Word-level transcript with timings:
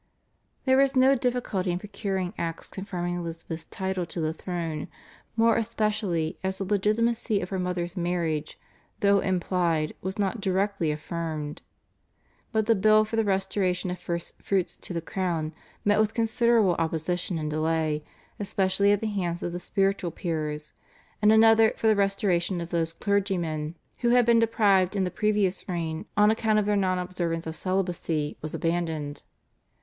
There 0.65 0.77
was 0.77 0.95
no 0.95 1.13
difficulty 1.13 1.69
in 1.69 1.77
procuring 1.77 2.33
acts 2.35 2.71
confirming 2.71 3.17
Elizabeth's 3.17 3.65
title 3.65 4.03
to 4.07 4.19
the 4.19 4.33
throne, 4.33 4.87
more 5.35 5.57
especially 5.57 6.39
as 6.43 6.57
the 6.57 6.63
legitimacy 6.63 7.39
of 7.39 7.49
her 7.49 7.59
mother's 7.59 7.95
marriage 7.95 8.57
though 9.01 9.19
implied 9.19 9.93
was 10.01 10.17
not 10.17 10.41
directly 10.41 10.89
affirmed, 10.89 11.61
but 12.51 12.65
the 12.65 12.73
bill 12.73 13.05
for 13.05 13.15
the 13.15 13.23
restoration 13.23 13.91
of 13.91 13.99
First 13.99 14.33
Fruits 14.41 14.75
to 14.77 14.91
the 14.91 15.03
crown 15.03 15.53
met 15.85 15.99
with 15.99 16.15
considerable 16.15 16.73
opposition 16.79 17.37
and 17.37 17.51
delay, 17.51 18.03
especially 18.39 18.91
at 18.91 19.01
the 19.01 19.05
hands 19.05 19.43
of 19.43 19.51
the 19.51 19.59
spiritual 19.59 20.09
peers, 20.09 20.73
and 21.21 21.31
another 21.31 21.73
for 21.77 21.85
the 21.85 21.95
restoration 21.95 22.59
of 22.59 22.71
those 22.71 22.91
clergymen 22.91 23.75
who 23.99 24.09
had 24.09 24.25
been 24.25 24.39
deprived 24.39 24.95
in 24.95 25.03
the 25.03 25.11
previous 25.11 25.69
reign 25.69 26.07
on 26.17 26.31
account 26.31 26.57
of 26.57 26.65
their 26.65 26.75
non 26.75 26.97
observance 26.97 27.45
of 27.45 27.55
celibacy 27.55 28.35
was 28.41 28.55
abandoned. 28.55 29.21